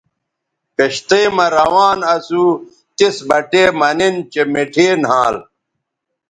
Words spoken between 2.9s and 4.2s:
تس بٹے مہ نِن